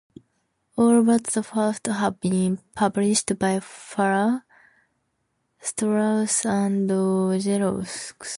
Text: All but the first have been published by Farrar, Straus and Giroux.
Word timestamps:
All 0.77 1.03
but 1.03 1.25
the 1.25 1.43
first 1.43 1.85
have 1.85 2.19
been 2.19 2.57
published 2.73 3.37
by 3.37 3.59
Farrar, 3.59 4.43
Straus 5.61 6.43
and 6.43 6.89
Giroux. 7.39 7.83